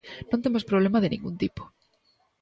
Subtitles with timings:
[0.29, 1.61] Non temos problema de ningún tipo.